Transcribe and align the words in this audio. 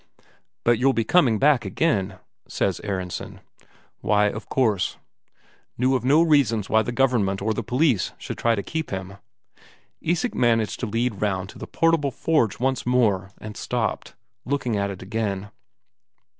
"But 0.63 0.79
you'll 0.79 0.93
be 0.93 1.03
coming 1.03 1.37
back 1.37 1.63
again?" 1.63 2.17
says 2.47 2.81
Aronsen. 2.83 3.39
Why, 3.99 4.29
of 4.31 4.49
course. 4.49 4.97
Knew 5.77 5.93
of 5.95 6.03
no 6.03 6.23
reason 6.23 6.63
why 6.67 6.81
the 6.81 6.91
Government 6.91 7.39
or 7.39 7.53
the 7.53 7.61
police 7.61 8.11
should 8.17 8.39
try 8.39 8.55
to 8.55 8.63
keep 8.63 8.89
him. 8.89 9.17
Isak 10.01 10.33
managed 10.33 10.79
to 10.79 10.87
lead 10.87 11.21
round 11.21 11.49
to 11.49 11.59
the 11.59 11.67
portable 11.67 12.09
forge 12.09 12.59
once 12.59 12.83
more 12.83 13.29
and 13.39 13.55
stopped, 13.55 14.15
looking 14.43 14.75
at 14.75 14.89
it 14.89 15.03
again. 15.03 15.51